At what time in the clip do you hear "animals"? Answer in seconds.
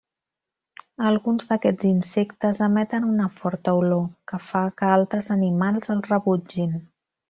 5.41-5.97